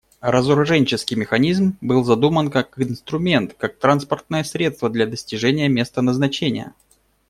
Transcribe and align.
Разоруженческий 0.21 1.15
механизм 1.15 1.77
был 1.79 2.03
задуман 2.03 2.49
как 2.49 2.73
инструмент, 2.81 3.53
как 3.55 3.77
транспортное 3.77 4.43
средство 4.43 4.89
для 4.89 5.05
достижения 5.05 5.69
места 5.69 6.01
назначения. 6.01 6.73